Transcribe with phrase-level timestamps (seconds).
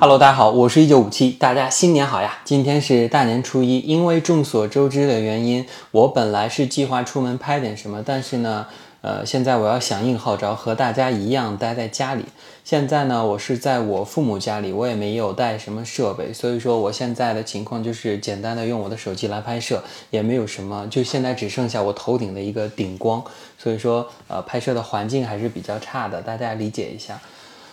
[0.00, 2.38] Hello，大家好，我是一九五七，大家新年好呀！
[2.44, 8.68] 今天是大年初一，因为众所周知的原因，我本来是计划出门拍点什么，但是呢，
[9.00, 12.24] 呃，现在我要响应号召，和大家一样待在家里。
[12.62, 23.20] 现在呢，我是在我父母家里，我也没有带什么设备，所以说我现在的情况就是简单的用我的手机来拍摄，也没有什么，就现在只剩下我头顶的一个顶光，
[23.58, 27.20] 所以说呃，拍摄的环境还是比较差的，大家理解一下。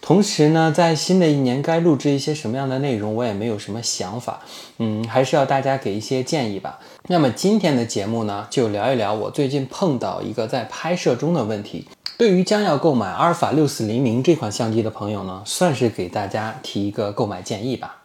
[0.00, 4.40] 同时呢，在新的一年该录制一些什么样的内容，我也没有什么想法，
[4.78, 6.78] 嗯，还是要大家给一些建议吧。
[7.08, 11.86] 那么今天的节目呢，就聊一聊我最近碰到一个在拍摄中的问题。
[12.16, 17.97] 对于将要购买阿尔法六四零零这款相机的朋友呢，算是给大家提一个购买建议吧。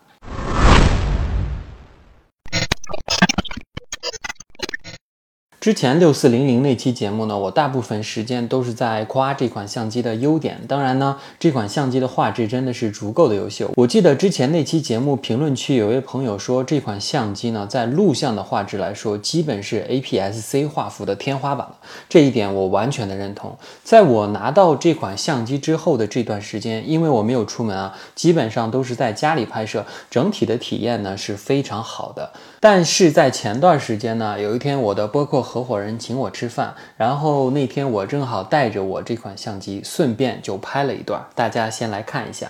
[5.63, 10.59] 之前六四零零那期节目呢，我大部分时间都是在夸这款相机的优点。
[10.67, 13.71] 当然呢，这款相机的画质真的是足够的优秀。
[13.77, 21.77] 我记得之前那期节目评论区有位朋友说，这款相机呢，在录像的画质来说，基本是 APS-C 画幅的天花板了。
[22.09, 23.57] 这一点我完全的认同。
[23.85, 32.29] 在我拿到这款相机之后的这段时间，因为我没有出门啊，基本上都是在家里拍摄，整体的体验呢是非常好的。
[32.59, 42.49] 但是在前段时间呢，有一天我的播客合伙人请我吃饭，然后那天我正好带着我这款相机，顺便就拍了一段，大家先来看一下。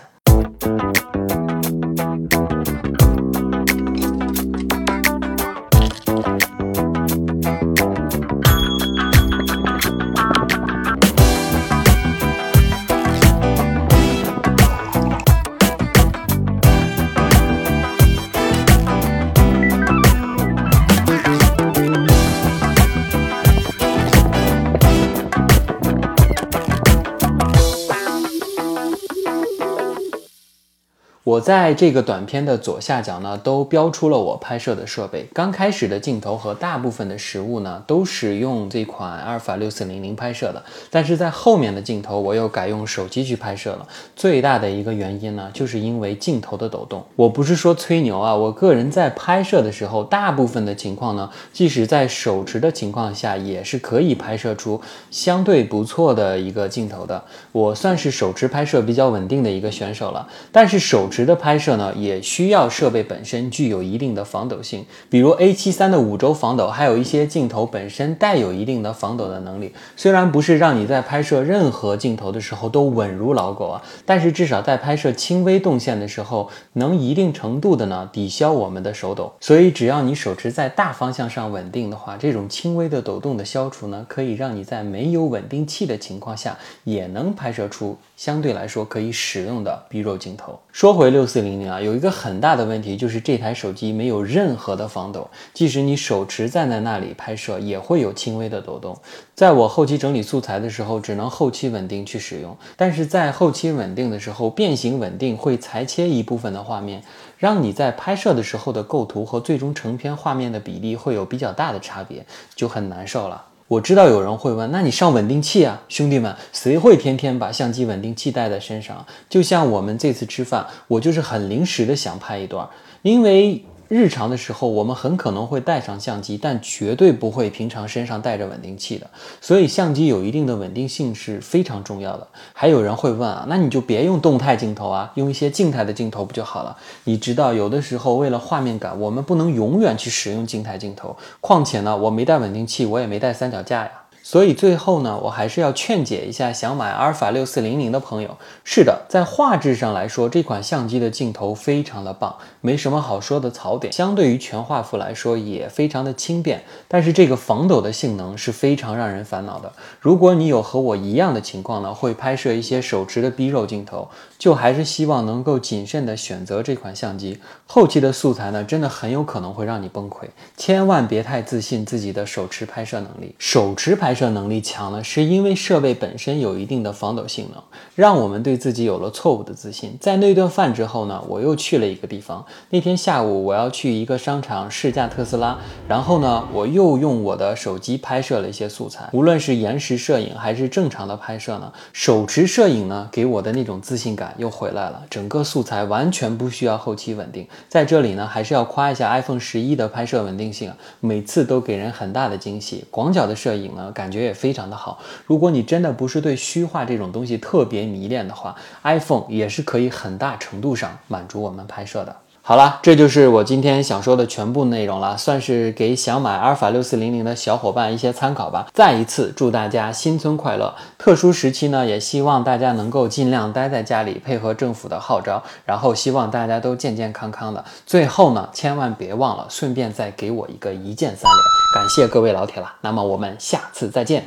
[31.24, 35.26] 我在这个短片的左下角呢，都标出了我拍摄的设备。
[35.34, 40.62] 刚开始的镜头和大部分的实物呢，都是用这款阿尔法六四零零拍摄的。
[40.92, 43.88] 但是在后面的镜头，我又改用手机去拍摄了。
[44.18, 47.02] 最大的一个原因呢，就是因为镜头的抖动。
[47.16, 57.24] 我不是说吹牛啊，我个人在拍摄的时候，大部分的情况呢，即使在手持的情况下，也是可以拍摄出相对不错的一个镜头的。
[57.54, 60.28] 我算是手持拍摄比较稳定的一个选手了。
[60.52, 69.72] 但是手持的拍摄呢，也需要设备本身具有一定的防抖性，比如 A 七三的五轴防抖，还有一些镜头本身带有一定的防抖的能力。
[69.96, 79.32] 虽然不是让你在拍摄任何镜头的时候都稳如老狗啊，但是至少在拍摄轻微动线的时候，能一定程度的呢抵消我们的手抖。
[79.40, 90.60] 所以只要你手持在大方向上稳定的话，这种轻微的抖动的消除呢，可以让你在没有稳定器的情况下，也能拍摄出相对来说可以使用的 B 肉镜头。
[90.72, 98.98] 说回六四零零啊，有一个很大的问题就是这台手机没有任何的防抖，即使你手持站在那里拍摄，也会有轻微的抖动。
[99.36, 107.04] 在我后期整理素材的时候，只能后期稳定去使用，但是在后期稳定的时候，变形稳定会裁切一部分的画面，
[107.38, 112.26] 让你在拍摄的时候的构图和最终成片画面的比例会有比较大的差别，
[112.56, 113.44] 就很难受了。
[113.74, 119.04] 我知道有人会问，那你上稳定器啊，兄弟们，谁会天天把相机稳定器带在身上？
[119.28, 122.68] 就像我们这次吃饭，我就是很临时的想拍一段，
[123.02, 123.64] 因为。
[123.94, 129.08] 日常的时候，我们很可能会带上相机，但绝对不会平常身上带着稳定器的。
[129.40, 132.28] 所以相机有一定的稳定性是非常重要的。
[132.54, 136.76] 还有人会问啊，那你就别用动态镜头啊，用一些静态的镜头不就好了？
[137.04, 141.16] 你知道，有的时候为了画面感，我们不能永远去使用静态镜头。
[141.40, 143.92] 况且呢，我没带稳定器，我也没带三脚架呀。
[144.26, 148.38] 所以最后呢，我还是要劝解一下想买阿尔法六四零零的朋友。
[148.64, 153.92] 是的，在画质上来说，这款相机的镜头非常的棒，没什么好说的槽点。
[153.92, 156.64] 相对于全画幅来说，也非常的轻便。
[156.88, 159.70] 但是这个防抖的性能是非常让人烦恼的。
[160.00, 164.08] 如果你有和我一样的情况呢，会拍摄一些手持的 B 肉镜头，
[164.38, 167.42] 就还是希望能够谨慎的选择这款相机。
[167.68, 170.28] 后期的素材呢，真的很有可能会让你崩溃。
[170.56, 174.13] 千万别太自信自己的手持拍摄能力，手持拍。
[174.14, 177.60] 拍摄能力强了，是因为设备本身有一定的防抖性能，
[177.96, 179.98] 让我们对自己有了错误的自信。
[180.00, 182.46] 在那顿饭之后呢，我又去了一个地方。
[182.70, 185.58] 那天下午我要去一个商场试驾特斯拉，
[185.88, 189.10] 然后呢，我又用我的手机拍摄了一些素材。
[189.14, 195.02] 无论是延时摄影还是正常的拍摄呢，手持摄影呢给我的那种自信感又回来了。
[195.10, 197.48] 整个素材完全不需要后期稳定。
[197.68, 202.86] 在这里呢，还是要夸一下 iPhone 十一的拍摄稳定性，每次都给人很大的惊喜。
[202.92, 205.00] 广角的摄影呢，感感觉也非常的好。
[205.26, 208.54] 如果你真的不是对虚化这种东西特别迷恋的话
[208.84, 212.23] ，iPhone 也是可以很大程度上满足我们拍摄的。
[212.46, 218.68] 好了，这就是我今天想说的全部内容了，算是给想买阿尔法六四零零的小伙伴一些参考吧。
[218.74, 220.76] 再一次祝大家新春快乐！
[220.98, 227.64] 特殊时期呢，也希望大家能够尽量待在家里，配合政府的号召，然后希望大家都健健康康的。
[227.86, 232.74] 最后呢，千万别忘了，顺便再给我一个一键三连，感谢各位老铁了。
[232.82, 234.26] 那么我们下次再见。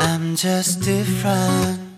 [0.00, 1.89] I'm just different.